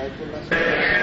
Right 0.00 0.99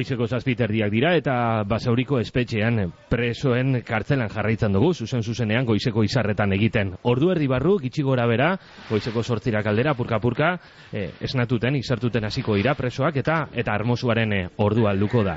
Goizeko 0.00 0.24
zazpiterdiak 0.32 0.88
dira 0.94 1.10
eta 1.18 1.32
basauriko 1.68 2.16
espetxean 2.22 2.86
presoen 3.12 3.82
kartzelan 3.84 4.30
jarraitzen 4.32 4.72
dugu, 4.72 4.94
zuzen 4.94 5.20
zuzenean 5.20 5.66
goizeko 5.68 6.00
izarretan 6.06 6.54
egiten. 6.56 6.94
Ordu 7.10 7.28
erdi 7.34 7.44
barru, 7.50 7.74
gitsi 7.82 8.00
gora 8.06 8.24
bera, 8.30 8.54
goizeko 8.88 9.20
sortzira 9.20 9.60
kaldera, 9.60 9.92
purka-purka, 9.98 10.54
eh, 10.96 11.10
esnatuten, 11.20 11.76
izartuten 11.76 12.24
hasiko 12.24 12.56
dira 12.56 12.72
presoak 12.78 13.18
eta 13.20 13.42
eta 13.52 13.74
armosuaren 13.74 14.32
eh, 14.32 14.46
ordu 14.56 14.86
alduko 14.88 15.20
da. 15.26 15.34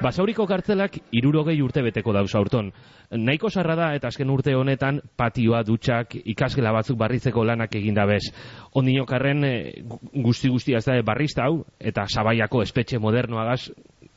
Basauriko 0.00 0.46
kartzelak 0.48 0.96
irurogei 1.12 1.58
urte 1.60 1.82
beteko 1.84 2.14
dauz 2.16 2.32
aurton. 2.40 2.70
Naiko 3.10 3.50
sarra 3.50 3.76
da 3.76 3.90
eta 3.98 4.08
azken 4.08 4.32
urte 4.32 4.54
honetan 4.56 5.02
patioa, 5.16 5.60
dutxak, 5.62 6.16
ikasgela 6.24 6.72
batzuk 6.72 6.96
barritzeko 6.96 7.44
lanak 7.44 7.76
eginda 7.76 8.08
bez. 8.08 8.22
Ondinokarren 8.72 9.44
eh, 9.44 9.60
guzti-guztia 10.24 10.80
ez 10.80 10.86
da 10.88 10.96
barrizta 11.04 11.50
hau 11.50 11.66
eta 11.78 12.08
sabaiako 12.08 12.64
espetxe 12.64 12.98
modernoagaz 12.98 13.66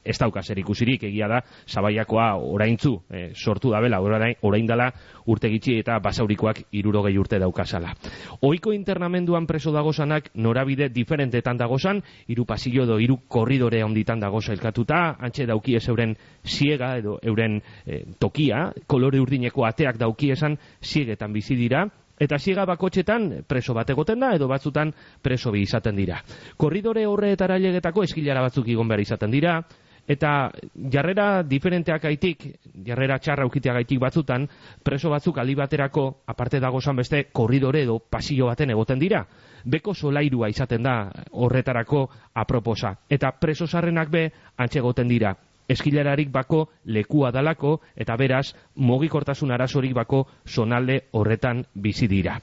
ez 0.04 0.18
dauka 0.20 0.42
zer 0.42 0.60
ikusirik 0.60 1.04
egia 1.10 1.28
da 1.28 1.42
sabaiakoa 1.66 2.36
oraintzu 2.38 2.94
e, 3.10 3.30
sortu 3.36 3.72
dabela 3.72 4.00
orain, 4.02 4.36
orain 4.42 4.68
dela 4.68 4.90
urte 5.28 5.50
gitxi 5.50 5.80
eta 5.80 6.00
basaurikoak 6.00 6.64
irurogei 6.72 7.18
urte 7.18 7.40
daukazala. 7.40 7.94
Oiko 8.42 8.74
internamenduan 8.74 9.48
preso 9.48 9.72
dagozanak 9.72 10.32
norabide 10.36 10.90
diferentetan 10.90 11.58
dagozan, 11.58 12.02
hiru 12.28 12.46
pasillo 12.46 12.84
edo 12.84 13.00
hiru 13.00 13.20
korridore 13.28 13.84
onditan 13.84 14.20
dagoza 14.20 14.54
elkatuta, 14.54 15.16
antxe 15.20 15.46
dauki 15.46 15.76
ez 15.76 15.88
euren 15.90 16.16
siega 16.44 16.96
edo 16.98 17.20
euren 17.24 17.60
e, 17.86 18.04
tokia, 18.20 18.70
kolore 18.88 19.20
urdineko 19.20 19.66
ateak 19.66 19.98
dauki 19.98 20.32
esan 20.32 20.58
siegetan 20.82 21.34
bizi 21.34 21.56
dira, 21.60 21.88
Eta 22.20 22.36
siga 22.36 22.66
bakotxetan 22.68 23.46
preso 23.48 23.74
bat 23.74 23.90
egoten 23.94 24.20
da, 24.20 24.34
edo 24.36 24.50
batzutan 24.52 24.92
preso 25.24 25.54
bi 25.56 25.64
izaten 25.64 25.96
dira. 25.96 26.20
Korridore 26.60 27.06
horretara 27.08 27.56
legetako 27.58 28.04
eskilara 28.04 28.44
batzuk 28.44 28.68
igon 28.68 28.92
behar 28.92 29.06
izaten 29.06 29.32
dira, 29.32 29.62
eta 30.08 30.52
jarrera 30.92 31.44
diferenteak 31.44 32.02
gaitik, 32.04 32.46
jarrera 32.86 33.20
txarra 33.20 33.46
ukitea 33.46 33.74
gaitik 33.74 34.00
batzutan, 34.00 34.48
preso 34.84 35.10
batzuk 35.10 35.38
aldi 35.38 35.56
baterako, 35.56 36.24
aparte 36.28 36.60
dago 36.60 36.80
beste, 36.96 37.26
korridore 37.32 37.84
edo 37.84 38.00
pasillo 38.00 38.48
baten 38.48 38.70
egoten 38.70 39.00
dira. 39.00 39.26
Beko 39.66 39.94
solairua 39.94 40.50
izaten 40.50 40.84
da 40.84 41.12
horretarako 41.32 42.10
aproposa. 42.34 42.96
Eta 43.10 43.32
preso 43.32 43.68
sarrenak 43.68 44.10
be, 44.10 44.32
antxe 44.58 44.80
egoten 44.80 45.08
dira. 45.08 45.36
Eskilerarik 45.70 46.32
bako 46.32 46.70
lekua 46.86 47.32
dalako, 47.32 47.80
eta 47.96 48.16
beraz, 48.18 48.56
mogikortasun 48.76 49.52
arazorik 49.52 49.94
bako 49.94 50.26
sonalde 50.46 51.04
horretan 51.12 51.66
bizi 51.76 52.08
dira. 52.08 52.40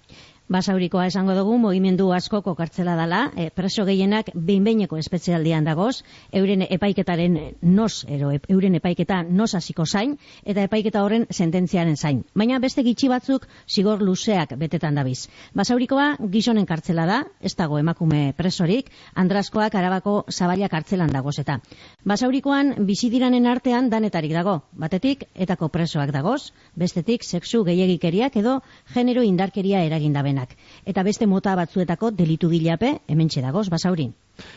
Basaurikoa 0.46 1.08
esango 1.10 1.34
dugu, 1.34 1.56
mogimendu 1.58 2.12
askoko 2.14 2.52
kartzela 2.54 2.92
dala, 2.94 3.32
e, 3.34 3.48
preso 3.50 3.82
gehienak 3.84 4.28
behinbeineko 4.30 4.94
espezialdian 5.00 5.64
dagoz, 5.66 6.04
euren 6.30 6.60
epaiketaren 6.62 7.38
nos, 7.66 8.04
ero, 8.06 8.30
euren 8.30 8.76
epaiketa 8.78 9.24
nos 9.26 9.56
hasiko 9.58 9.82
zain, 9.86 10.12
eta 10.44 10.62
epaiketa 10.62 11.02
horren 11.02 11.26
sententziaren 11.34 11.96
zain. 11.96 12.20
Baina 12.34 12.60
beste 12.62 12.84
gitxi 12.86 13.10
batzuk 13.10 13.48
zigor 13.66 14.04
luzeak 14.06 14.54
betetan 14.60 14.94
dabiz. 14.94 15.26
Basaurikoa 15.52 16.12
gizonen 16.30 16.66
kartzela 16.70 17.08
da, 17.10 17.18
ez 17.42 17.56
dago 17.58 17.82
emakume 17.82 18.30
presorik, 18.38 18.92
andraskoak 19.16 19.74
arabako 19.74 20.14
zabaila 20.30 20.70
kartzelan 20.70 21.10
dagoz 21.10 21.40
eta. 21.42 21.58
Basaurikoan 22.06 22.86
bizidiranen 22.86 23.50
artean 23.50 23.90
danetarik 23.90 24.38
dago, 24.38 24.60
batetik 24.70 25.26
etako 25.34 25.72
presoak 25.74 26.14
dagoz, 26.14 26.52
bestetik 26.76 27.26
sexu 27.26 27.64
gehiagikeriak 27.66 28.38
edo 28.38 28.60
genero 28.94 29.26
indarkeria 29.26 29.82
eragindaben 29.90 30.35
Eta 30.84 31.02
beste 31.02 31.26
mota 31.26 31.54
batzuetako 31.56 32.10
delitu 32.10 32.50
gilape 32.50 32.98
hemen 33.08 33.28
dagoz 33.28 33.68
basaurin. 33.70 34.12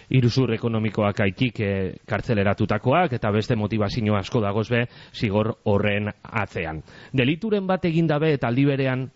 Iruzur 0.09 0.53
ekonomikoak 0.53 1.19
aitik 1.19 1.59
e, 1.59 1.95
kartzeleratutakoak 2.05 3.13
eta 3.13 3.31
beste 3.31 3.55
motivazio 3.55 4.15
asko 4.15 4.41
dagoz 4.41 4.69
be 4.69 4.87
zigor 5.13 5.55
horren 5.63 6.09
atzean. 6.23 6.83
Delituren 7.13 7.67
bat 7.67 7.85
egin 7.85 8.07
dabe 8.07 8.33
eta 8.33 8.47
aldi 8.47 8.65
berean 8.65 9.09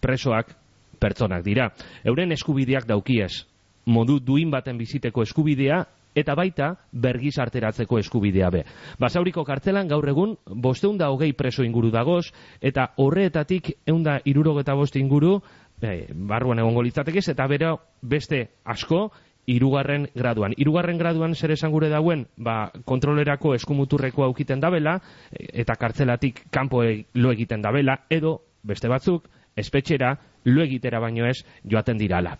presoak 0.00 0.54
pertsonak 0.98 1.42
dira. 1.44 1.72
Euren 2.04 2.32
eskubideak 2.32 2.86
daukiez, 2.86 3.46
modu 3.86 4.20
duin 4.20 4.50
baten 4.50 4.78
biziteko 4.78 5.22
eskubidea 5.22 5.84
eta 6.14 6.34
baita 6.36 6.74
bergiz 6.92 7.38
arteratzeko 7.40 7.98
eskubidea 7.98 8.50
be. 8.52 8.62
Basauriko 9.00 9.44
kartzelan 9.48 9.88
gaur 9.88 10.08
egun 10.08 10.36
bosteunda 10.44 11.08
hogei 11.10 11.32
preso 11.32 11.64
inguru 11.64 11.90
dagoz 11.90 12.26
eta 12.60 12.90
horreetatik 12.96 13.72
eunda 13.86 14.18
irurogeta 14.24 14.74
boste 14.76 15.00
inguru 15.00 15.38
e, 15.82 16.06
barruan 16.14 16.62
egongo 16.62 16.82
litzatekez, 16.82 17.28
eta 17.34 17.46
bero 17.50 17.74
beste 18.00 18.48
asko, 18.64 19.10
irugarren 19.46 20.08
graduan. 20.14 20.54
Irugarren 20.56 20.98
graduan 20.98 21.34
zer 21.34 21.50
esan 21.50 21.72
gure 21.72 21.88
dauen, 21.90 22.26
ba, 22.36 22.70
kontrolerako 22.84 23.56
eskumuturreko 23.58 24.24
aukiten 24.24 24.60
dabela, 24.60 25.00
eta 25.32 25.76
kartzelatik 25.76 26.46
kanpo 26.50 26.84
e, 26.84 27.06
lo 27.14 27.32
egiten 27.32 27.62
dabela, 27.62 28.04
edo 28.10 28.38
beste 28.62 28.88
batzuk, 28.88 29.26
espetxera, 29.56 30.18
lo 30.44 30.62
egitera 30.62 30.98
baino 30.98 31.26
ez, 31.26 31.44
joaten 31.68 31.98
dirala. 31.98 32.36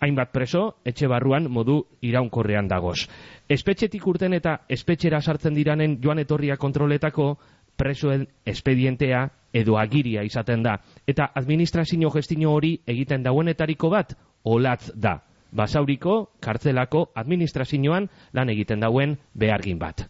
Hainbat 0.00 0.32
preso, 0.32 0.78
etxe 0.84 1.08
barruan 1.10 1.48
modu 1.50 1.82
iraunkorrean 2.00 2.68
dagoz. 2.68 3.08
Espetxetik 3.48 4.06
urten 4.06 4.34
eta 4.38 4.60
espetxera 4.68 5.20
sartzen 5.20 5.54
diranen 5.54 5.98
joan 6.02 6.22
etorria 6.22 6.56
kontroletako, 6.56 7.36
presoen 7.76 8.26
espedientea 8.46 9.28
edo 9.52 9.76
agiria 9.78 10.22
izaten 10.24 10.62
da. 10.62 10.78
Eta 11.06 11.30
administrazio 11.34 12.10
gestino 12.10 12.54
hori 12.54 12.78
egiten 12.86 13.22
dauenetariko 13.22 13.90
bat, 13.90 14.16
olatz 14.44 14.90
da. 14.94 15.20
Basauriko, 15.52 16.30
kartzelako, 16.40 17.10
administrazioan 17.14 18.08
lan 18.32 18.48
egiten 18.48 18.80
dauen 18.80 19.18
behargin 19.34 19.78
bat. 19.78 20.06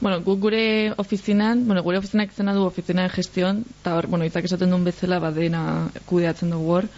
Bueno, 0.00 0.20
guk 0.20 0.40
gure 0.40 0.92
ofizinan, 0.96 1.66
bueno, 1.66 1.82
gure 1.82 1.98
ofizinak 1.98 2.32
izena 2.32 2.54
du 2.54 2.64
ofizina 2.64 3.06
de 3.08 3.24
eta 3.80 3.94
hor, 3.96 4.06
bueno, 4.06 4.24
itzak 4.24 4.44
esaten 4.44 4.70
duen 4.70 4.84
bezala, 4.84 5.18
badena 5.18 5.90
kudeatzen 6.06 6.50
dugu 6.50 6.72
hor. 6.72 6.88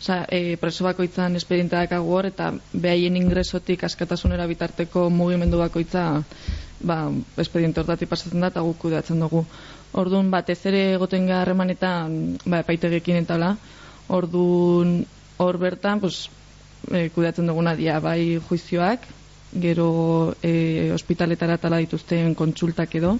Osa, 0.00 0.26
e, 0.28 0.56
preso 0.60 0.84
bakoitzan 0.84 1.38
espedienteak 1.38 1.94
hor, 1.96 2.28
eta 2.28 2.50
behaien 2.72 3.16
ingresotik 3.16 3.84
askatasunera 3.88 4.46
bitarteko 4.46 5.08
mugimendu 5.10 5.58
bakoitza 5.62 6.04
ba, 6.84 6.98
espediente 7.40 7.80
hortati 7.80 8.06
pasatzen 8.06 8.44
da 8.44 8.52
eta 8.52 8.64
guk 8.66 8.78
kudeatzen 8.84 9.20
dugu. 9.24 9.44
Orduan 9.96 10.30
batez 10.30 10.58
ere 10.68 10.82
egoten 10.98 11.26
gara 11.26 11.46
harremanetan 11.46 12.36
ba, 12.44 12.60
epaitegekin 12.60 13.22
eta 13.22 13.38
la, 13.40 13.54
orduan 14.08 14.98
hor 15.38 15.58
bertan 15.58 16.04
pues, 16.04 16.26
e, 16.92 17.08
kudeatzen 17.16 17.48
duguna 17.48 17.74
dia 17.74 17.98
bai 18.00 18.38
juizioak, 18.48 19.08
gero 19.56 20.36
e, 20.42 20.92
ospitaletara 20.92 21.56
tala 21.58 21.80
dituzten 21.80 22.34
kontsultak 22.34 22.94
edo, 23.00 23.16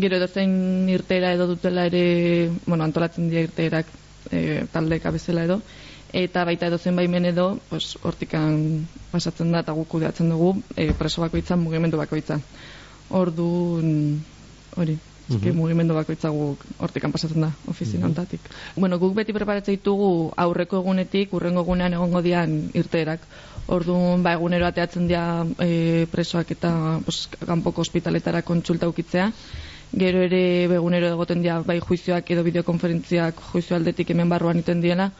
gero 0.00 0.16
edo 0.16 0.28
zein 0.28 0.88
irtera 0.88 1.34
edo 1.36 1.46
dutela 1.50 1.84
ere, 1.90 2.48
bueno, 2.64 2.84
antolatzen 2.84 3.28
dira 3.28 3.44
irterak 3.44 3.98
e, 4.30 4.66
taldeka 4.72 5.10
bezala 5.10 5.44
edo, 5.44 5.60
eta 6.12 6.44
baita 6.44 6.66
edo 6.66 6.78
zen 6.78 6.96
baimen 6.96 7.24
edo, 7.30 7.58
pues, 7.70 7.96
hortikan 8.02 8.86
pasatzen 9.12 9.52
da 9.52 9.62
eta 9.64 9.72
guk 9.72 9.88
kudeatzen 9.88 10.30
dugu 10.30 10.56
e, 10.76 10.92
preso 10.92 11.22
bakoitzan, 11.22 11.60
mugimendu 11.62 11.96
bakoitzan. 12.00 12.42
Orduan, 13.10 14.20
hori, 14.76 14.98
mm 15.30 15.36
-hmm. 15.36 15.54
mugimendu 15.54 15.94
bakoitza 15.94 16.30
guk 16.30 16.58
hortikan 16.78 17.12
pasatzen 17.12 17.40
da, 17.40 17.52
ofizina 17.66 18.08
mm 18.08 18.14
-hmm. 18.14 18.38
Bueno, 18.76 18.98
guk 18.98 19.14
beti 19.14 19.32
preparatzen 19.32 19.74
ditugu 19.74 20.32
aurreko 20.36 20.80
egunetik, 20.80 21.32
urrengo 21.32 21.60
egunean 21.60 21.92
egongo 21.92 22.22
dian 22.22 22.70
irteerak. 22.74 23.20
Orduan, 23.66 24.22
ba, 24.22 24.32
egunero 24.32 24.66
ateatzen 24.66 25.06
dira 25.06 25.46
e, 25.58 26.06
presoak 26.10 26.50
eta 26.50 27.00
pues, 27.04 27.28
kanpoko 27.46 27.80
ospitaletara 27.80 28.42
kontsulta 28.42 28.88
ukitzea. 28.88 29.32
Gero 29.90 30.22
ere 30.22 30.68
begunero 30.70 31.08
egoten 31.10 31.42
dira 31.42 31.58
bai 31.66 31.80
juizioak 31.82 32.28
edo 32.30 32.44
bideokonferentziak 32.46 33.40
juizio 33.50 33.74
aldetik 33.76 34.10
hemen 34.14 34.28
barruan 34.30 34.60
iten 34.62 34.80
diena. 34.80 35.10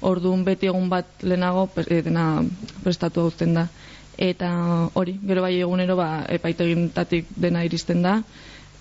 Orduan 0.00 0.44
beti 0.46 0.70
egun 0.70 0.88
bat 0.88 1.24
lehenago 1.26 1.66
e, 1.82 2.00
dena 2.02 2.44
prestatu 2.84 3.24
hauzten 3.26 3.54
da. 3.58 3.66
Eta 4.16 4.50
hori, 4.94 5.16
gero 5.26 5.42
bai 5.42 5.56
egunero 5.58 5.96
ba, 5.96 6.24
epaitegintatik 6.28 7.32
dena 7.36 7.64
iristen 7.64 8.02
da, 8.02 8.20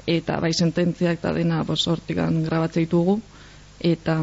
eta 0.05 0.39
bai 0.39 0.53
sententziak 0.53 1.19
eta 1.19 1.33
dena 1.33 1.63
bos, 1.63 1.81
hortikan 1.87 2.43
grabatzea 2.43 2.85
ditugu, 2.85 3.19
eta 3.79 4.19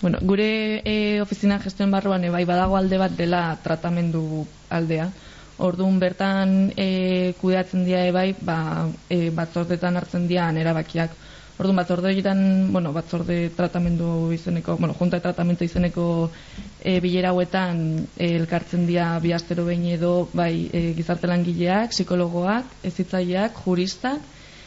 bueno, 0.00 0.18
gure 0.22 0.82
e, 0.84 1.20
ofizina 1.20 1.58
gestioen 1.58 1.90
barruan 1.90 2.24
e, 2.24 2.30
bai 2.30 2.44
badago 2.44 2.76
alde 2.76 2.98
bat 3.00 3.16
dela 3.18 3.42
tratamendu 3.64 4.46
aldea, 4.70 5.10
Orduan 5.58 5.98
bertan 5.98 6.70
e, 6.76 7.34
kudeatzen 7.40 7.82
dira 7.86 8.04
e, 8.06 8.12
bai, 8.14 8.28
ba, 8.40 8.86
e, 9.10 9.30
batzordetan 9.34 9.98
hartzen 9.98 10.28
dira 10.30 10.50
erabakiak. 10.54 11.16
Orduan 11.58 11.80
batzorde 11.80 12.12
egiten, 12.14 12.40
bueno, 12.70 12.92
batzorde 12.94 13.50
tratamendu 13.56 14.30
izeneko, 14.30 14.76
bueno, 14.78 14.94
junta 14.94 15.18
tratamendu 15.18 15.66
izeneko 15.66 16.04
e, 16.78 17.00
bilera 17.02 17.32
hauetan 17.34 17.80
e, 18.14 18.28
elkartzen 18.36 18.86
dira 18.86 19.08
bi 19.18 19.32
astero 19.34 19.64
behin 19.66 19.88
edo 19.96 20.12
bai 20.32 20.68
e, 20.70 20.92
gizarte 20.94 21.26
langileak, 21.26 21.90
psikologoak, 21.96 22.78
ezitzaileak, 22.92 23.58
juristak, 23.64 24.22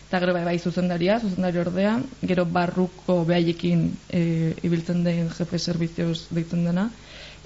eta 0.09 0.19
gero 0.19 0.35
bai, 0.35 0.43
bai 0.43 0.57
zuzendaria, 0.59 1.21
zuzendari 1.23 1.63
ordea, 1.63 1.95
gero 2.33 2.43
barruko 2.43 3.21
behaiekin 3.31 3.87
e, 4.11 4.23
ibiltzen 4.67 5.05
den 5.07 5.31
jefe 5.31 5.63
servizioz 5.63 6.25
deitzen 6.35 6.67
dena, 6.67 6.89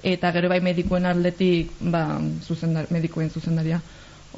eta 0.06 0.30
gero 0.30 0.48
bai 0.48 0.60
medikuen 0.62 1.06
atletik 1.10 1.72
ba, 1.80 2.20
zuzendar, 2.46 2.86
medikuen 2.94 3.30
zuzendaria. 3.30 3.80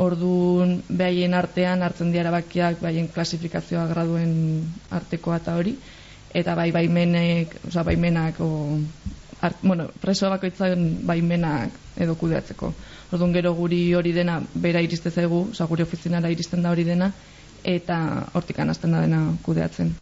Orduan, 0.01 0.79
behaien 0.89 1.35
artean 1.35 1.83
hartzen 1.83 2.13
dira 2.15 2.33
bakiak 2.33 2.81
behaien 2.81 3.11
klasifikazioa 3.13 3.85
graduen 3.91 4.33
artekoa 4.95 5.41
eta 5.43 5.57
hori, 5.59 5.75
eta 6.41 6.55
bai 6.55 6.71
baimenek, 6.73 7.59
oza, 7.69 7.85
baimenak, 7.85 8.41
o, 8.41 8.79
art, 9.43 9.61
bueno, 9.63 9.91
preso 10.01 10.31
bakoitzaren 10.33 11.05
baimenak 11.07 11.77
edo 12.01 12.17
kudeatzeko. 12.17 12.73
Orduan, 13.13 13.37
gero 13.37 13.53
guri 13.59 13.83
hori 13.99 14.15
dena 14.17 14.41
bera 14.55 14.81
iriste 14.85 15.11
zaigu, 15.11 15.49
oza, 15.51 15.69
guri 15.69 15.85
ofizinara 15.85 16.33
iristen 16.33 16.65
da 16.65 16.73
hori 16.73 16.89
dena, 16.89 17.13
eta 17.65 17.99
hortikan 18.39 18.71
hasten 18.71 18.95
da 18.97 19.05
dena 19.05 19.25
kudeatzen. 19.45 19.97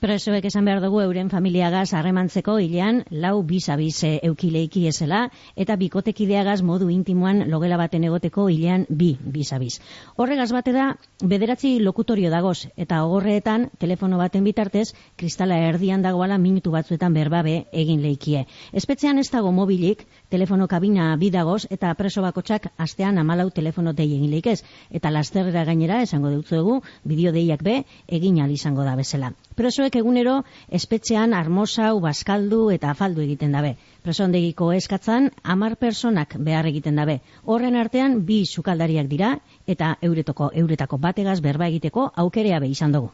Presoek 0.00 0.46
esan 0.48 0.64
behar 0.64 0.78
dugu 0.80 1.02
euren 1.02 1.28
familiagaz 1.28 1.90
harremantzeko 1.92 2.54
hilean 2.64 3.02
lau 3.22 3.42
bizabiz 3.44 3.98
eukileiki 4.08 4.86
esela 4.88 5.18
eta 5.60 5.74
bikotekideagaz 5.76 6.62
modu 6.64 6.88
intimoan 6.88 7.42
logela 7.52 7.76
baten 7.76 8.06
egoteko 8.08 8.46
hilean 8.48 8.86
bi 8.88 9.10
bizabiz. 9.20 9.74
Horregaz 10.16 10.46
bate 10.56 10.72
da, 10.72 10.86
bederatzi 11.20 11.74
lokutorio 11.84 12.30
dagoz 12.32 12.70
eta 12.80 13.02
ogorreetan 13.04 13.66
telefono 13.84 14.16
baten 14.16 14.48
bitartez 14.48 14.94
kristala 15.20 15.60
erdian 15.66 16.00
dagoala 16.00 16.38
minutu 16.38 16.72
batzuetan 16.72 17.12
berbabe 17.12 17.66
egin 17.84 18.00
leikie. 18.00 18.46
Espetzean 18.72 19.20
ez 19.20 19.28
dago 19.28 19.52
mobilik, 19.52 20.06
telefono 20.30 20.64
kabina 20.66 21.10
bidagoz 21.20 21.66
eta 21.68 21.92
preso 22.00 22.24
bakotxak 22.24 22.72
astean 22.78 23.20
amalau 23.20 23.50
telefono 23.50 23.92
dei 23.92 24.08
egin 24.16 24.32
leikez. 24.32 24.62
Eta 24.88 25.12
lasterrera 25.12 25.68
gainera 25.68 26.00
esango 26.00 26.32
dutzuegu, 26.32 26.80
bideo 27.04 27.36
deiak 27.36 27.62
be 27.62 27.82
egin 28.08 28.40
izango 28.48 28.82
da 28.82 28.96
bezala. 28.96 29.34
Presoek 29.60 29.96
egunero 30.00 30.38
espetxean 30.72 31.34
armosau, 31.36 31.98
baskaldu 32.00 32.60
eta 32.72 32.94
afaldu 32.94 33.20
egiten 33.20 33.52
dabe. 33.52 33.74
Presondegiko 34.06 34.70
eskatzan, 34.72 35.26
amar 35.54 35.74
personak 35.76 36.32
behar 36.46 36.68
egiten 36.70 36.96
dabe. 36.96 37.18
Horren 37.44 37.76
artean, 37.76 38.22
bi 38.24 38.38
sukaldariak 38.46 39.10
dira 39.10 39.34
eta 39.74 39.90
euretoko 40.08 40.48
euretako 40.62 40.96
bategaz 41.04 41.42
berba 41.44 41.68
egiteko 41.68 42.06
aukerea 42.24 42.60
be 42.64 42.70
izan 42.72 42.96
dugu. 42.96 43.10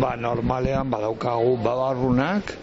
Ba, 0.00 0.14
normalean 0.16 0.88
badaukagu 0.88 1.58
babarrunak 1.60 2.54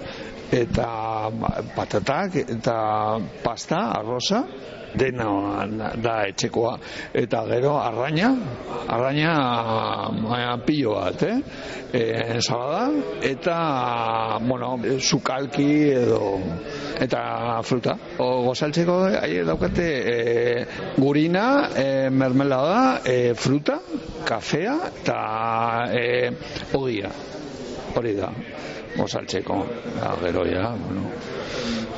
eta 0.52 1.30
patatak 1.76 2.36
eta 2.46 2.80
pasta, 3.44 3.82
arroza, 4.00 4.44
dena 4.96 5.66
da 6.02 6.16
etxekoa. 6.30 6.74
Eta 7.14 7.44
gero 7.50 7.76
arraina 7.78 8.32
arraina 8.90 9.34
maia 10.16 10.58
pilo 10.66 10.96
bat 10.98 11.24
eh? 11.24 11.36
e, 11.94 12.42
salada 12.42 12.90
eta 13.22 14.40
bueno, 14.42 14.78
sukalki 15.00 15.70
edo 15.94 16.40
eta 17.00 17.62
fruta. 17.64 17.98
O, 18.18 18.30
gozaltzeko 18.50 19.00
ahi 19.22 19.44
daukate 19.46 19.88
e, 20.16 20.66
gurina 20.98 21.70
e, 21.76 22.10
mermelada 22.10 23.02
e, 23.06 23.34
fruta 23.34 23.80
kafea 24.26 24.78
eta 24.90 25.20
e, 25.94 26.06
ogia 26.74 27.12
hori 27.96 28.14
da 28.16 28.30
gozaltzeko 28.98 29.64
gero 30.24 30.46
ja 30.50 30.70
bueno 30.86 31.10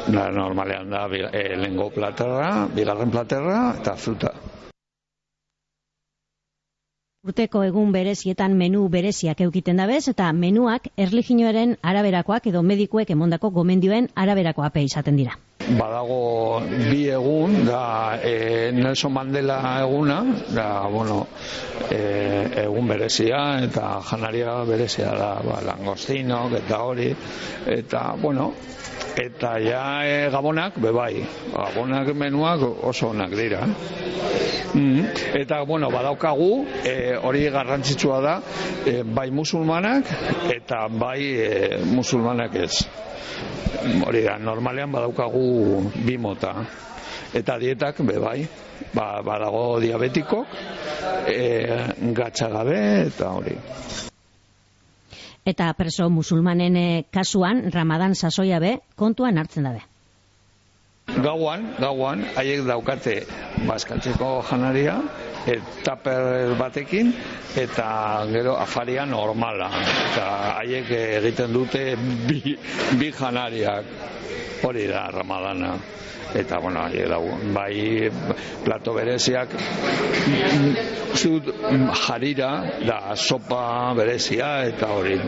da, 0.07 0.29
normalean 0.31 0.89
da 0.89 1.07
e, 1.11 1.55
lengo 1.57 1.89
platerra, 1.89 2.67
bigarren 2.75 3.11
platerra 3.11 3.59
eta 3.79 3.95
fruta. 3.95 4.33
Urteko 7.21 7.61
egun 7.61 7.91
berezietan 7.93 8.55
menu 8.57 8.87
bereziak 8.89 9.43
eukiten 9.45 9.77
dabez 9.77 10.07
eta 10.09 10.31
menuak 10.33 10.87
erlijinoaren 10.97 11.75
araberakoak 11.85 12.47
edo 12.49 12.63
medikuek 12.65 13.13
emondako 13.13 13.51
gomendioen 13.59 14.09
araberakoa 14.15 14.71
izaten 14.81 15.21
dira. 15.21 15.37
Badago 15.77 16.61
bi 16.65 17.05
egun, 17.13 17.65
da 17.65 18.17
e, 18.23 18.71
Nelson 18.73 19.13
Mandela 19.13 19.59
eguna, 19.81 20.21
da, 20.49 20.87
bueno, 20.89 21.27
e, 21.89 22.01
egun 22.65 22.89
berezia 22.89 23.41
eta 23.63 23.99
janaria 24.09 24.57
berezia 24.67 25.13
da, 25.17 25.31
ba, 25.45 25.61
langostinok 25.65 26.57
eta 26.63 26.81
hori, 26.89 27.11
eta, 27.77 28.05
bueno, 28.21 28.51
eta 29.17 29.57
ja 29.59 29.83
e, 30.05 30.29
gabonak 30.31 30.77
bebai 30.79 31.25
gabonak 31.51 32.13
menuak 32.15 32.61
oso 32.83 33.11
onak 33.11 33.35
dira. 33.35 33.65
Mm 34.73 35.03
eta 35.35 35.63
bueno 35.67 35.89
badaukagu 35.91 36.65
e, 36.85 37.15
hori 37.15 37.49
garrantzitsua 37.49 38.21
da 38.21 38.35
e, 38.85 39.03
bai 39.03 39.29
musulmanak 39.31 40.05
eta 40.53 40.87
bai 40.87 41.21
e, 41.23 41.77
musulmanak 41.85 42.55
ez 42.55 42.87
hori 44.05 44.23
da 44.23 44.37
normalean 44.37 44.91
badaukagu 44.91 45.91
bi 46.05 46.17
mota 46.17 46.53
eta 47.33 47.57
dietak 47.59 48.01
bebai 48.05 48.45
ba, 48.93 49.21
badago 49.25 49.79
diabetiko 49.79 50.45
e, 51.27 51.41
gatxagabe 52.13 52.79
eta 53.07 53.33
hori 53.39 53.57
eta 55.45 55.73
preso 55.73 56.09
musulmanen 56.09 56.75
eh, 56.77 57.05
kasuan 57.11 57.71
Ramadan 57.73 58.15
sasoia 58.15 58.59
be 58.59 58.77
kontuan 58.95 59.37
hartzen 59.37 59.65
dabe. 59.65 59.81
Gauan, 61.11 61.73
gauan, 61.81 62.21
haiek 62.37 62.61
daukate 62.67 63.15
baskaltzeko 63.67 64.29
janaria, 64.47 65.01
etaper 65.47 66.55
batekin, 66.59 67.13
eta 67.57 68.25
gero 68.31 68.55
afaria 68.57 69.05
normala. 69.05 69.69
Eta 70.11 70.27
haiek 70.59 70.91
egiten 70.97 71.53
dute 71.53 71.95
bi, 72.27 72.57
bi 72.99 73.11
janariak, 73.11 73.85
hori 74.63 74.87
da 74.87 75.09
Ramadana. 75.11 75.73
Eta 76.33 76.59
bueno, 76.63 76.85
bai 77.53 78.07
plato 78.63 78.93
bereziak 78.95 79.51
zut 81.15 81.49
jarira 82.05 82.51
da 82.87 83.15
sopa 83.15 83.91
berezia 83.97 84.53
eta 84.69 84.93
hori 84.95 85.19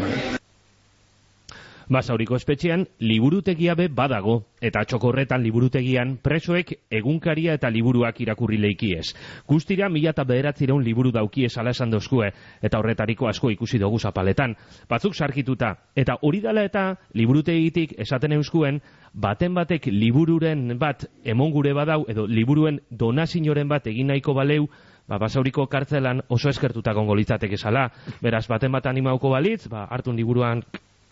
Basauriko 1.90 2.36
espetxean, 2.36 2.86
liburutegia 3.00 3.76
be 3.76 3.90
badago, 3.92 4.38
eta 4.64 4.84
txokorretan 4.88 5.44
liburutegian 5.44 6.16
presoek 6.24 6.72
egunkaria 6.92 7.58
eta 7.58 7.70
liburuak 7.70 8.22
irakurri 8.24 8.58
leikiez. 8.58 9.14
Guztira, 9.48 9.90
mila 9.90 10.14
eta 10.14 10.24
bederatzireun 10.24 10.84
liburu 10.84 11.12
daukiez 11.12 11.58
ala 11.58 11.74
esan 11.76 11.92
dozkue, 11.92 12.32
eta 12.62 12.80
horretariko 12.80 13.28
asko 13.28 13.52
ikusi 13.52 13.80
dugu 13.80 14.00
zapaletan. 14.00 14.56
Batzuk 14.90 15.16
sarkituta, 15.16 15.74
eta 15.96 16.18
hori 16.22 16.40
dela 16.42 16.64
eta 16.64 16.86
liburutegitik 17.14 17.98
esaten 18.00 18.38
euskuen, 18.40 18.80
baten 19.14 19.54
batek 19.54 19.92
libururen 19.92 20.78
bat 20.80 21.06
emon 21.24 21.52
gure 21.52 21.74
badau, 21.74 22.06
edo 22.08 22.26
liburuen 22.28 22.80
donazinoren 22.90 23.68
bat 23.68 23.88
egin 23.88 24.08
nahiko 24.08 24.34
baleu, 24.34 24.70
ba, 25.08 25.20
basauriko 25.20 25.68
kartzelan 25.68 26.24
oso 26.30 26.50
eskertuta 26.50 26.94
gongo 26.94 27.16
litzateke 27.16 27.60
esala. 27.60 27.90
Beraz, 28.22 28.48
baten 28.48 28.72
bat 28.72 28.88
animauko 28.88 29.30
balitz, 29.30 29.68
ba, 29.68 29.86
hartun 29.92 30.16
liburuan 30.16 30.64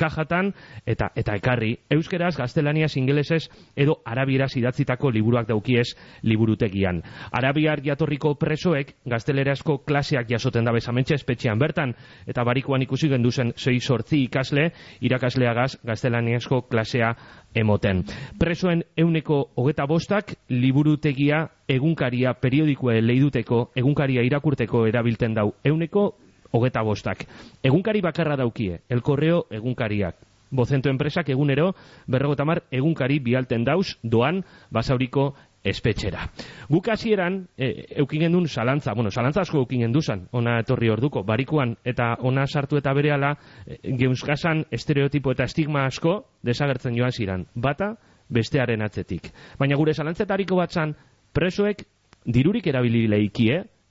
kajatan 0.01 0.51
eta 0.86 1.12
eta 1.15 1.36
ekarri 1.39 1.75
euskeraz 1.93 2.34
gaztelaniaz 2.39 2.96
ingelesez 2.98 3.43
edo 3.75 4.00
arabieraz 4.05 4.51
idatzitako 4.58 5.12
liburuak 5.13 5.48
daukiez 5.50 5.93
liburutegian 6.27 7.01
arabiar 7.31 7.84
jatorriko 7.86 8.34
presoek 8.41 8.96
gaztelerazko 9.05 9.77
klaseak 9.86 10.29
jasoten 10.29 10.65
da 10.65 10.74
bezamentxe 10.74 11.20
espetxean 11.20 11.60
bertan 11.60 11.93
eta 12.27 12.46
barikuan 12.48 12.81
ikusi 12.88 13.10
genduzen 13.12 13.53
zei 13.58 13.79
sortzi 13.79 14.24
ikasle 14.25 14.72
irakasleagaz 15.01 15.77
gaztelaniazko 15.86 16.63
klasea 16.72 17.13
emoten. 17.55 18.03
Presoen 18.39 18.84
euneko 18.98 19.51
hogeta 19.55 19.86
bostak 19.88 20.36
liburutegia 20.50 21.46
egunkaria 21.67 22.34
periodikoe 22.34 23.01
leiduteko 23.01 23.72
egunkaria 23.75 24.24
irakurteko 24.27 24.86
erabilten 24.88 25.36
dau 25.36 25.51
euneko 25.65 26.12
hogeta 26.51 26.81
bostak. 26.81 27.25
Egunkari 27.63 28.01
bakarra 28.01 28.36
daukie, 28.36 28.81
el 28.89 29.01
korreo 29.01 29.46
egunkariak. 29.50 30.15
Bozento 30.51 30.89
enpresak 30.89 31.29
egunero, 31.29 31.75
berrogotamar 32.08 32.63
egunkari 32.72 33.20
bialten 33.24 33.63
dauz, 33.63 33.96
doan, 34.03 34.43
basauriko 34.70 35.34
espetxera. 35.63 36.25
Guk 36.70 36.89
hasieran 36.89 37.48
e, 37.58 37.86
eukingen 38.01 38.34
duen 38.34 38.48
salantza, 38.48 38.93
bueno, 38.93 39.12
salantza 39.12 39.41
asko 39.41 39.62
eukingen 39.62 39.93
duzan, 39.93 40.27
ona 40.31 40.60
etorri 40.60 40.89
orduko, 40.89 41.24
barikuan, 41.24 41.77
eta 41.86 42.15
ona 42.20 42.48
sartu 42.48 42.77
eta 42.81 42.93
berehala, 42.98 43.36
e, 43.65 43.77
geuzkasan 43.98 44.65
estereotipo 44.72 45.31
eta 45.31 45.46
estigma 45.46 45.86
asko 45.86 46.25
desagertzen 46.43 46.98
joan 46.98 47.12
ziran. 47.12 47.46
Bata, 47.55 47.93
bestearen 48.29 48.81
atzetik. 48.81 49.29
Baina 49.60 49.77
gure 49.77 49.93
salantzetariko 49.93 50.58
batzan, 50.58 50.96
presoek 51.34 51.86
dirurik 52.25 52.67
erabili 52.67 53.08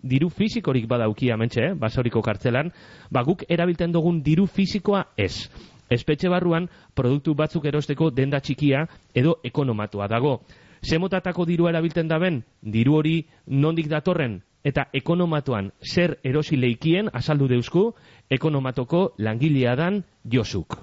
diru 0.03 0.29
fisikorik 0.31 0.87
badauki 0.89 1.31
amentxe, 1.31 1.71
eh? 1.71 1.75
basauriko 1.75 2.23
kartzelan, 2.23 2.73
ba 3.11 3.23
guk 3.23 3.45
erabilten 3.49 3.93
dugun 3.93 4.23
diru 4.23 4.47
fisikoa 4.47 5.05
ez. 5.17 5.49
Espetxe 5.91 6.29
barruan, 6.31 6.69
produktu 6.95 7.35
batzuk 7.35 7.65
erosteko 7.67 8.11
denda 8.11 8.41
txikia 8.41 8.87
edo 9.15 9.41
ekonomatua 9.45 10.07
dago. 10.09 10.41
Semotatako 10.83 11.45
dirua 11.45 11.71
erabilten 11.75 12.09
daben, 12.09 12.43
diru 12.63 12.95
hori 12.97 13.17
nondik 13.47 13.89
datorren, 13.91 14.39
eta 14.65 14.87
ekonomatuan 14.93 15.73
zer 15.83 16.19
erosi 16.25 16.57
leikien 16.57 17.11
azaldu 17.13 17.49
deusku, 17.49 17.91
ekonomatoko 18.31 19.15
langilea 19.19 19.75
dan 19.77 20.05
Josuk. 20.25 20.79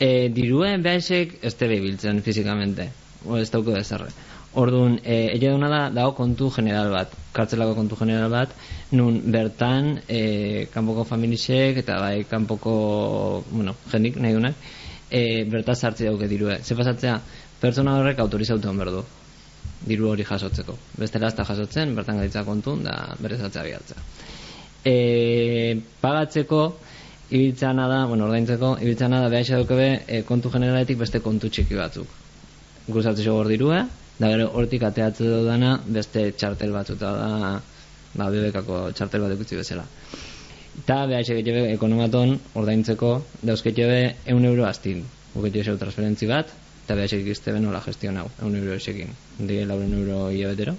E, 0.00 0.28
diruen 0.32 0.82
behesek 0.82 1.38
ez 1.44 1.54
tebe 1.58 1.80
biltzen 1.80 2.22
fizikamente, 2.22 2.90
o 3.26 3.38
ez 3.38 3.50
dauko 3.50 3.74
da 3.74 3.82
zerre. 3.84 4.10
Orduan, 4.58 4.96
e, 5.04 5.28
ege 5.36 5.52
duna 5.52 5.68
da, 5.70 5.80
dago 5.94 6.16
kontu 6.18 6.48
general 6.50 6.90
bat, 6.90 7.12
kartzelako 7.32 7.76
kontu 7.76 7.96
general 8.00 8.32
bat, 8.32 8.54
nun 8.90 9.20
bertan, 9.30 9.92
e, 10.10 10.66
kanpoko 10.74 11.04
familisek 11.06 11.78
eta 11.84 12.00
bai 12.02 12.24
kanpoko, 12.26 13.44
bueno, 13.52 13.76
jendik 13.92 14.18
nahi 14.18 14.34
dunak, 14.34 14.66
e, 15.06 15.44
bertan 15.46 15.78
sartzi 15.78 16.08
dauke 16.08 16.26
dirue. 16.26 16.58
Ze 16.64 16.74
pasatzea, 16.74 17.20
pertsona 17.60 17.94
horrek 18.00 18.18
autorizautu 18.18 18.68
hon 18.72 18.82
berdu, 18.82 19.04
diru 19.86 20.10
hori 20.10 20.26
jasotzeko. 20.26 20.74
Bestela 20.98 21.30
ez 21.30 21.36
da 21.38 21.46
jasotzen, 21.46 21.94
bertan 21.94 22.18
gaitza 22.18 22.42
kontun, 22.44 22.82
da 22.82 22.96
berrezatzea 23.20 23.62
bihartzea. 23.68 24.02
E, 24.82 25.78
pagatzeko, 26.02 26.64
ibiltzana 27.30 27.86
da, 27.86 28.02
bueno, 28.10 28.26
ordaintzeko, 28.26 28.74
ibiltzana 28.82 29.22
da, 29.22 29.30
behar 29.30 29.62
daukebe, 29.62 29.88
e, 30.08 30.22
kontu 30.26 30.50
generaletik 30.50 30.98
beste 30.98 31.22
kontu 31.22 31.54
txiki 31.54 31.78
batzuk. 31.78 32.18
Guzatze 32.90 33.30
hor 33.30 33.46
dirua, 33.46 33.84
da 34.20 34.28
gero 34.28 34.50
hortik 34.54 34.82
ateatze 34.84 35.24
dudana 35.24 35.76
beste 35.86 36.26
txartel 36.36 36.74
batzuta 36.76 37.12
da 37.16 37.30
ba, 38.14 38.26
bebekako 38.28 38.80
txartel 38.96 39.24
bat 39.24 39.32
ekutzi 39.36 39.56
bezala. 39.56 39.86
Eta 40.80 40.98
behar 41.10 41.24
jebe 41.24 41.62
ekonomaton 41.72 42.36
ordaintzeko 42.60 43.14
dauzket 43.42 43.80
jebe 43.80 44.00
eun 44.34 44.44
euro 44.44 44.66
astin. 44.68 45.02
Buket 45.34 45.56
jebe 45.62 45.78
transferentzi 45.80 46.28
bat 46.30 46.52
eta 46.84 46.98
behar 46.98 47.16
ikizte 47.16 47.54
ben 47.56 47.66
hola 47.70 47.80
gestion 47.86 48.20
hau 48.20 48.28
eun 48.42 48.56
euro 48.60 48.76
esekin. 48.76 49.16
Dige 49.38 49.64
lauren 49.66 49.96
euro 50.02 50.28
hilabetero. 50.34 50.76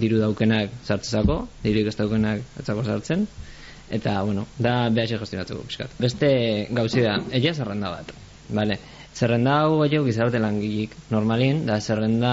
Diru 0.00 0.20
daukenak 0.22 0.72
sartzezako 0.86 1.40
dirik 1.64 1.90
ez 1.90 1.96
daukenak 1.98 2.60
etzako 2.62 2.86
sartzen. 2.86 3.26
Eta 3.90 4.20
bueno, 4.22 4.46
da 4.56 4.88
behar 4.88 5.18
gestionatzeko 5.20 5.66
piskat. 5.66 5.96
beste 5.98 6.28
gauzi 6.70 7.02
da, 7.02 7.18
egia 7.34 7.54
zerrenda 7.54 7.90
bat 7.90 8.12
vale 8.50 8.78
Zerrenda 9.14 9.56
hau 9.62 9.80
gehiago 9.82 10.06
gizarte 10.06 10.38
langilik 10.40 10.92
normalin, 11.10 11.64
da 11.66 11.80
zerrenda 11.80 12.32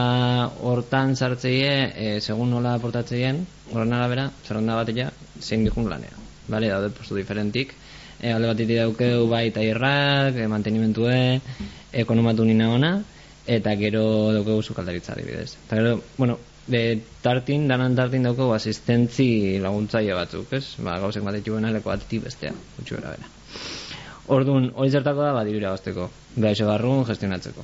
hortan 0.70 1.16
sartzeie, 1.16 1.72
e, 1.96 2.12
segun 2.22 2.54
nola 2.54 2.76
aportatzeien, 2.78 3.42
horren 3.74 3.94
arabera, 3.98 4.30
zerrenda 4.46 4.78
bat 4.80 4.92
ega, 4.94 5.10
zein 5.42 5.66
dihun 5.68 5.90
lanea. 5.90 6.24
Bale, 6.48 6.70
daude 6.72 6.94
postu 6.96 7.18
diferentik. 7.18 7.74
E, 8.22 8.32
alde 8.32 8.52
bat 8.52 8.62
daukeu 8.70 9.28
bai 9.30 9.50
taierrak, 9.52 10.38
e, 10.38 10.48
mantenimentue, 10.48 11.18
ekonomatu 12.06 12.46
nina 12.46 12.70
ona, 12.74 12.94
eta 13.58 13.74
gero 13.80 14.06
daukeu 14.38 14.62
zukaldaritza 14.62 15.16
adibidez. 15.18 15.58
Eta 15.66 15.82
gero, 15.82 15.98
bueno, 16.18 16.38
de 16.68 17.02
tartin, 17.24 17.68
danan 17.68 17.96
tartin 17.96 18.28
daukeu 18.28 18.54
asistentzi 18.54 19.58
laguntzaile 19.64 20.16
batzuk, 20.20 20.54
ez? 20.60 20.66
Ba, 20.84 21.00
gauzek 21.04 21.26
bat 21.28 21.42
etxuena 21.42 21.74
leko 21.74 21.96
bat 21.96 22.08
bestea, 22.28 22.54
utxu 22.80 23.00
bera 23.00 23.16
bera. 23.16 23.37
Orduan, 24.28 24.72
hori 24.76 24.92
zertako 24.92 25.24
da, 25.24 25.34
badirura 25.38 25.72
gazteko. 25.76 26.10
Gaixo 26.44 26.68
barrun 26.68 27.06
gestionatzeko. 27.08 27.64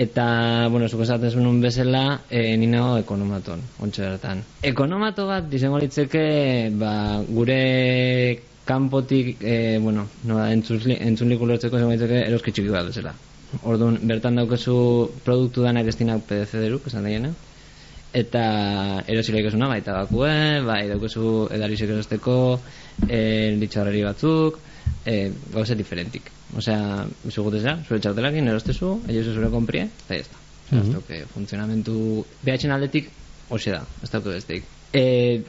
Eta, 0.00 0.24
bueno, 0.72 0.88
zuko 0.88 1.04
esaten 1.04 1.30
zuen 1.30 1.60
bezala, 1.62 2.20
e, 2.30 2.56
nina 2.58 2.80
ekonomaton, 2.98 3.60
ontsa 3.84 4.08
bertan. 4.08 4.40
Ekonomato 4.66 5.28
bat, 5.28 5.46
dizengo 5.52 5.78
litzeke, 5.78 6.24
ba, 6.80 6.94
gure 7.28 7.60
kanpotik, 8.66 9.36
e, 9.38 9.78
bueno, 9.78 10.08
no, 10.24 10.40
entzun 10.48 11.30
liku 11.30 11.46
lortzeko 11.46 11.78
zengo 11.78 11.92
litzeke, 11.92 12.24
eroski 12.26 12.56
txiki 12.56 12.74
bat 12.74 12.90
bezala. 12.90 13.14
Orduan, 13.62 14.00
bertan 14.08 14.40
daukezu 14.40 14.76
produktu 15.22 15.62
danak 15.62 15.92
estinak 15.92 16.26
PDC 16.26 16.64
deruk, 16.64 16.88
esan 16.90 17.06
daiena. 17.06 17.30
Eta 18.14 18.44
erosileik 19.10 19.46
esuna, 19.52 19.68
baita 19.70 19.94
bakue, 20.00 20.34
bai, 20.66 20.84
daukezu 20.90 21.50
edarisek 21.54 21.92
erosteko, 21.94 22.38
e, 23.06 23.20
litxarrari 23.60 24.02
batzuk, 24.08 24.58
e, 25.04 25.32
gauze 25.52 25.76
diferentik. 25.76 26.30
Osea, 26.56 27.04
bizu 27.24 27.44
gutezea, 27.46 27.76
zure 27.86 28.00
txartelakin, 28.00 28.48
erostezu, 28.48 28.94
egin 29.08 29.34
zure 29.34 29.50
komprie, 29.52 29.88
eta 30.06 30.16
ez 30.16 30.28
da. 30.28 30.40
Osea, 30.70 30.80
mm 30.80 30.94
-hmm. 30.94 31.26
funtzionamentu 31.34 32.24
behatzen 32.42 32.70
aldetik, 32.70 33.10
hoxe 33.48 33.70
da, 33.70 33.84
ez 34.02 34.10
dauke 34.10 34.30
bestik. 34.30 34.64
E, 34.92 35.42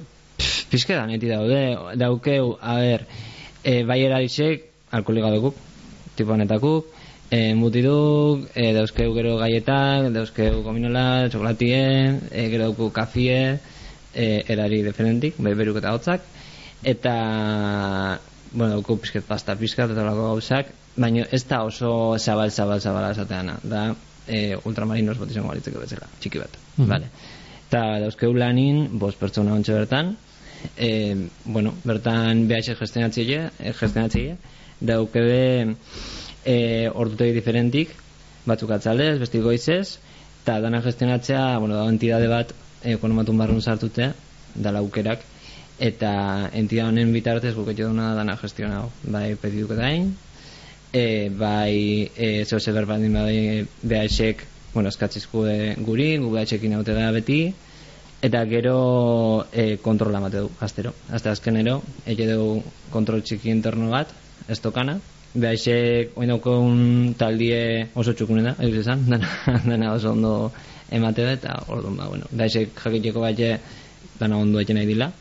pizke 0.70 0.96
da, 0.96 1.06
neti 1.06 1.27
daude, 1.27 1.77
daukeu, 1.96 2.58
a 2.62 2.75
ber, 2.82 3.06
e, 3.63 3.84
bai 3.84 4.01
erarisek, 4.04 4.70
alkoholiga 4.92 5.32
dukuk, 5.36 5.56
tipo 6.15 6.34
honetakuk, 6.34 6.86
e, 7.30 7.54
mutiduk, 7.54 8.50
e, 8.56 8.74
dauzkeu 8.74 9.13
gero 9.15 9.38
gaietak, 9.38 10.12
dauzkeu 10.13 10.62
gominola, 10.63 11.27
txokolatie, 11.30 11.82
e, 12.32 12.48
gero 12.51 12.70
daukuk 12.70 12.94
kafie, 12.94 13.60
e, 14.13 14.44
erari 14.48 14.82
diferentik, 14.84 15.39
bai 15.39 15.54
beruk 15.54 15.82
eta 15.82 15.94
hotzak, 15.96 16.25
eta 16.84 17.15
bueno, 18.55 18.74
dauko 18.77 18.97
pizket 19.03 19.25
pasta 19.27 19.55
pizkat 19.59 19.91
eta 19.91 20.03
lako 20.07 20.29
gauzak, 20.31 20.71
baina 20.95 21.27
ez 21.35 21.43
da 21.50 21.62
oso 21.67 22.17
zabal, 22.17 22.51
zabal, 22.51 22.81
zabal 22.81 23.09
esateana, 23.12 23.57
da 23.63 23.89
e, 24.27 24.55
ultramarinos 24.63 25.17
bat 25.19 25.31
izango 25.31 25.51
balitzeko 25.51 25.83
bezala, 25.83 26.07
txiki 26.19 26.41
bat, 26.41 26.55
mm 26.77 26.89
vale. 26.89 27.12
Eta 27.65 27.81
dauzkeu 28.05 28.33
lanin, 28.38 28.85
bost 29.01 29.19
pertsona 29.19 29.55
ontsa 29.57 29.75
bertan, 29.75 30.15
e, 30.77 30.89
bueno, 31.45 31.74
bertan 31.83 32.45
BH 32.47 32.77
gestionatzeie, 32.79 33.41
e, 33.59 33.74
gestionatzeie, 33.75 34.38
daukebe 34.79 35.75
e, 36.45 36.57
ordutegi 36.93 37.35
diferentik, 37.35 37.95
batzuk 38.45 38.71
atzalez, 38.71 39.17
besti 39.19 39.41
goizez, 39.43 39.97
eta 40.43 40.59
dana 40.62 40.81
gestionatzea, 40.85 41.57
bueno, 41.59 41.75
da 41.81 41.89
entidade 41.89 42.29
bat, 42.31 42.53
ekonomatun 42.85 43.39
barrun 43.41 43.62
sartute, 43.62 44.12
da 44.55 44.71
laukerak, 44.71 45.25
eta 45.79 46.50
entidad 46.53 46.88
honen 46.88 47.12
bitartez 47.13 47.53
guketxo 47.55 47.89
duna 47.89 48.13
dana 48.15 48.38
gestionau 48.39 48.89
bai 49.03 49.36
pediduk 49.36 49.75
edain 49.75 50.13
e, 50.96 51.29
bai 51.29 52.10
e, 52.15 52.46
zeu 52.46 52.60
zeber 52.60 52.86
bandin 52.86 53.13
bai 53.13 53.67
BHek 53.84 54.46
bueno, 54.75 54.89
eskatzizku 54.91 55.46
guri, 55.88 56.17
gu 56.20 56.29
BHekin 56.32 56.75
haute 56.75 56.94
da 56.94 57.12
beti. 57.15 57.39
Eta 58.25 58.44
gero 58.50 59.48
e, 59.51 59.77
kontrola 59.84 60.20
mate 60.20 60.44
du, 60.44 60.50
astero. 60.60 60.94
Azte 61.13 61.29
azkenero, 61.32 61.82
eke 62.05 62.27
du 62.27 62.62
kontrol 62.91 63.24
txiki 63.24 63.51
interno 63.53 63.91
bat, 63.91 64.12
ez 64.51 64.60
tokana. 64.60 64.98
BHek 65.36 66.15
oin 66.20 66.32
dauko 66.32 66.58
un 66.63 67.13
taldie 67.20 67.89
oso 67.96 68.15
txukune 68.15 68.44
da, 68.44 68.55
egiz 68.63 68.84
esan 68.86 69.03
dana, 69.12 69.32
dana 69.67 69.94
oso 69.94 70.12
ondo 70.15 70.51
emate 70.91 71.27
da 71.27 71.36
eta 71.39 71.58
orduan 71.67 72.00
ba, 72.00 72.08
bueno, 72.12 72.27
BHek 72.32 72.75
jakiteko 72.84 73.24
bat 73.24 73.41
dana 74.20 74.39
ondo 74.39 74.63
eken 74.63 74.79
nahi 74.79 74.91
dila 74.91 75.12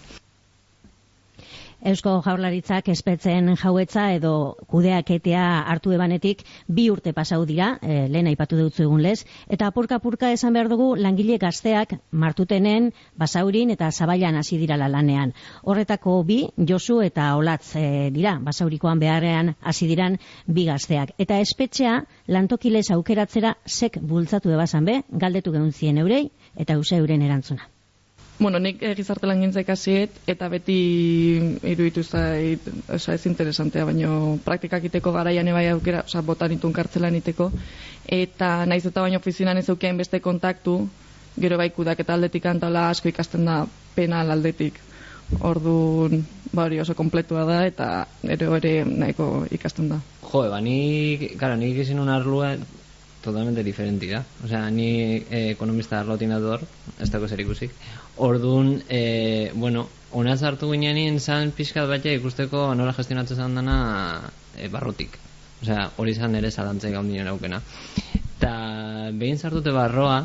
Eusko 1.84 2.14
Jaurlaritzak 2.24 2.86
espetzen 2.88 3.50
jauetza 3.60 4.06
edo 4.16 4.30
kudeaketea 4.72 5.42
hartu 5.68 5.92
ebanetik 5.92 6.40
bi 6.78 6.86
urte 6.88 7.12
pasau 7.12 7.42
dira, 7.44 7.74
e, 7.82 8.06
lehen 8.08 8.30
aipatu 8.30 8.56
dutzu 8.56 8.86
egun 8.86 9.02
lez, 9.04 9.26
eta 9.52 9.68
apurka-apurka 9.68 10.30
esan 10.32 10.56
behar 10.56 10.70
dugu 10.72 10.86
langile 10.96 11.36
gazteak 11.42 11.92
martutenen, 12.24 12.88
basaurin 13.20 13.74
eta 13.76 13.90
zabailan 13.92 14.40
hasi 14.40 14.56
dira 14.62 14.80
lanean. 14.80 15.34
Horretako 15.62 16.16
bi, 16.24 16.40
Josu 16.72 17.02
eta 17.04 17.28
Olatz 17.36 17.76
e, 17.76 18.08
dira, 18.16 18.38
basaurikoan 18.40 19.04
beharrean 19.04 19.52
hasi 19.60 19.90
diran 19.92 20.16
bi 20.46 20.64
gazteak. 20.70 21.12
Eta 21.18 21.42
espetxea 21.44 22.00
lantokilez 22.32 22.86
aukeratzera 22.96 23.58
sek 23.66 24.00
bultzatu 24.00 24.56
ebazan 24.56 24.88
be, 24.88 25.02
galdetu 25.12 25.52
gehuntzien 25.52 26.00
eurei 26.00 26.30
eta 26.56 26.80
use 26.80 26.96
euren 26.96 27.28
erantzuna. 27.28 27.74
Bueno, 28.38 28.58
nik 28.58 28.80
gizarte 28.96 29.28
lan 29.30 29.40
gintza 29.40 29.62
eta 30.26 30.48
beti 30.48 30.78
iruditu 31.62 32.02
zait, 32.02 32.60
oza, 32.90 33.14
ez 33.14 33.26
interesantea, 33.26 33.84
baino 33.84 34.38
praktikak 34.44 34.84
iteko 34.84 35.12
garaian 35.12 35.46
ebai 35.48 35.68
aukera, 35.68 36.02
oza, 36.04 36.20
botan 36.20 36.52
itun 36.52 36.72
kartzelan 36.72 37.14
iteko, 37.14 37.52
eta 38.08 38.66
naiz 38.66 38.84
eta 38.86 39.00
baino 39.00 39.18
ofizinan 39.18 39.58
ez 39.58 39.70
aukean 39.70 39.96
beste 39.96 40.20
kontaktu, 40.20 40.88
gero 41.38 41.56
bai 41.56 41.70
kudak 41.70 42.00
eta 42.00 42.14
aldetik 42.14 42.46
antala 42.46 42.88
asko 42.90 43.08
ikasten 43.08 43.44
da 43.44 43.66
penal 43.94 44.30
aldetik. 44.30 44.80
Orduan, 45.40 46.26
ba 46.52 46.66
hori 46.66 46.80
oso 46.80 46.94
kompletua 46.94 47.44
da, 47.48 47.64
eta 47.66 48.06
ere 48.22 48.50
ere 48.58 48.84
nahiko 48.84 49.46
ikasten 49.50 49.88
da. 49.88 50.00
Jo, 50.26 50.44
eba, 50.48 50.60
nik, 50.60 51.38
gara, 51.38 51.56
nik 51.56 51.78
izin 51.86 52.02
arlua 52.08 52.56
totalmente 53.25 53.64
diferenti 53.64 54.11
da. 54.12 54.21
Osea, 54.45 54.69
ni 54.71 55.16
eh, 55.16 55.50
ekonomista 55.54 55.99
arlotin 56.00 56.33
ador, 56.37 56.62
ez 57.00 57.09
dago 57.11 57.28
zer 57.28 57.40
ikusik. 57.40 57.73
Orduan, 58.23 58.76
e, 58.88 59.50
bueno, 59.54 59.88
ona 60.12 60.37
sartu 60.37 60.69
ginean 60.71 61.19
zan 61.19 61.50
pixkat 61.57 61.88
bat 61.90 62.04
ikusteko 62.07 62.69
nola 62.78 62.93
gestionatzen 62.95 63.40
zan 63.40 63.57
dana 63.59 63.78
e, 64.54 64.69
barrotik. 64.69 65.16
Osea, 65.64 65.88
hori 65.97 66.14
zan 66.14 66.37
ere 66.38 66.52
zalantzei 66.52 66.93
gaun 66.93 67.09
dinen 67.09 67.33
aukena. 67.33 67.62
Ta 68.38 68.54
behin 69.11 69.40
sartute 69.40 69.73
barroa, 69.73 70.21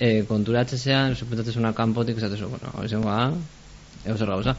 e, 0.00 0.24
konturatzen 0.26 0.78
zean, 0.80 1.16
supetatzen 1.16 1.60
zuna 1.60 1.74
kanpotik, 1.76 2.18
esatzen 2.18 2.48
bueno, 2.48 2.72
hori 2.80 2.88
zengoa, 2.88 3.20
ego 4.04 4.16
zer 4.16 4.32
gauza. 4.32 4.56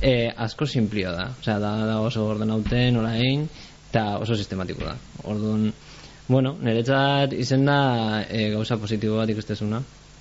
E, 0.00 0.32
asko 0.36 0.66
simplio 0.66 1.12
da, 1.12 1.30
osea, 1.38 1.58
da, 1.62 1.76
da 1.86 2.00
oso 2.00 2.26
ordenauten, 2.26 2.96
orain, 2.96 3.46
eta 3.90 4.18
oso 4.18 4.36
sistematiko 4.36 4.84
da. 4.84 4.96
Orduan, 5.30 5.70
bueno, 6.30 6.54
niretzat 6.62 7.32
izen 7.34 7.64
da 7.66 8.22
e, 8.22 8.50
gauza 8.54 8.78
positibo 8.78 9.16
bat 9.18 9.30
ikustezuna, 9.32 9.80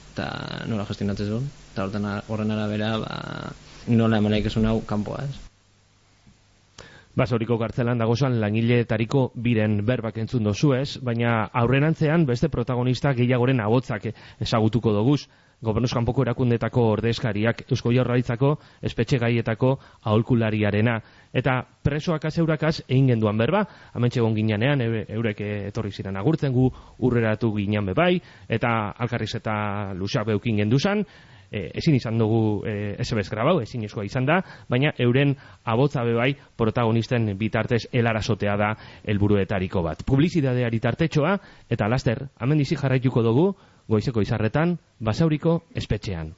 eta 0.10 0.30
nola 0.68 0.88
gestionatzen 0.90 1.46
eta 1.70 1.86
horren, 1.86 2.52
arabera, 2.56 2.96
ba, 2.98 3.20
nola 3.94 4.18
emalaik 4.18 4.50
esun 4.50 4.66
hau 4.66 4.80
kanpoa, 4.90 5.22
ez? 5.30 5.38
Basoriko 7.20 7.60
kartzelan 7.62 8.02
dagozan 8.02 8.40
langileetariko 8.42 9.30
biren 9.36 9.80
berbak 9.86 10.18
entzun 10.24 10.50
dozu 10.50 10.74
ez, 10.78 10.98
baina 11.04 11.44
aurrenantzean 11.62 12.26
beste 12.26 12.50
protagonista 12.50 13.14
gehiagoren 13.14 13.62
abotzak 13.62 14.10
ezagutuko 14.40 14.94
doguz. 14.96 15.28
Gobernuz 15.62 15.92
kanpoko 15.92 16.24
erakundetako 16.24 16.86
ordezkariak 16.94 17.66
Eusko 17.68 17.92
Jaurlaritzako 17.92 18.54
espetxe 18.88 19.18
gaietako 19.20 19.74
aholkulariarena. 20.08 20.94
Eta 21.36 21.58
presoak 21.84 22.30
azeurakaz 22.30 22.78
egin 22.88 23.12
genduan 23.12 23.38
berba, 23.38 23.66
amentxe 23.94 24.24
gon 24.24 24.38
ginean, 24.38 24.82
eurek 24.82 25.42
etorri 25.42 25.92
ziren 25.92 26.16
agurtzen 26.18 26.56
gu, 26.56 26.70
urreratu 27.04 27.52
ginean 27.58 27.92
bebai, 27.92 28.22
eta 28.48 28.94
alkarriz 28.98 29.34
eta 29.36 29.58
lusak 30.00 30.32
beukin 30.32 30.64
genduzan, 30.64 31.04
e, 31.52 31.70
ezin 31.82 31.96
izan 31.98 32.18
dugu 32.18 32.64
e, 32.68 32.96
SBS 33.04 33.30
grabau, 33.34 33.60
ezin 33.62 33.84
eskoa 33.86 34.06
izan 34.08 34.28
da, 34.30 34.40
baina 34.70 34.94
euren 35.02 35.36
abotza 35.66 36.04
bebai 36.08 36.32
protagonisten 36.58 37.34
bitartez 37.38 37.86
elarasotea 37.92 38.56
da 38.58 38.70
helburuetariko 39.04 39.84
bat. 39.86 40.06
Publizidadeari 40.08 40.80
tartetxoa, 40.80 41.36
eta 41.70 41.90
laster, 41.90 42.28
hemen 42.40 42.64
dizi 42.64 42.78
jarraituko 42.80 43.24
dugu, 43.26 43.50
goizeko 43.90 44.22
izarretan, 44.26 44.78
basauriko 45.02 45.60
espetxean. 45.82 46.34